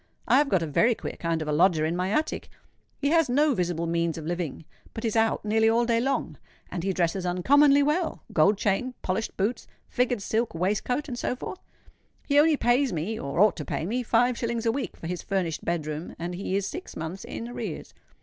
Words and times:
I 0.27 0.39
have 0.39 0.49
got 0.49 0.63
a 0.63 0.65
very 0.65 0.95
queer 0.95 1.15
kind 1.19 1.43
of 1.43 1.47
a 1.47 1.51
lodger 1.51 1.85
in 1.85 1.95
my 1.95 2.09
attic: 2.09 2.49
he 2.97 3.09
has 3.09 3.29
no 3.29 3.53
visible 3.53 3.85
means 3.85 4.17
of 4.17 4.25
living, 4.25 4.65
but 4.95 5.05
is 5.05 5.15
out 5.15 5.45
nearly 5.45 5.69
all 5.69 5.85
day 5.85 5.99
long; 6.01 6.39
and 6.71 6.81
he 6.83 6.91
dresses 6.91 7.23
uncommonly 7.23 7.83
well—gold 7.83 8.57
chain—polished 8.57 9.37
boots—figured 9.37 10.23
silk 10.23 10.55
waistcoat—and 10.55 11.19
so 11.19 11.35
forth. 11.35 11.59
He 12.25 12.39
only 12.39 12.57
pays 12.57 12.91
me—or 12.91 13.39
ought 13.39 13.55
to 13.57 13.63
pay 13.63 13.85
me—five 13.85 14.39
shillings 14.39 14.65
a 14.65 14.71
week 14.71 14.97
for 14.97 15.05
his 15.05 15.21
furnished 15.21 15.63
bed 15.63 15.85
room; 15.85 16.15
and 16.17 16.33
he 16.33 16.55
is 16.55 16.65
six 16.65 16.97
months 16.97 17.23
in 17.23 17.47
arrears. 17.47 17.93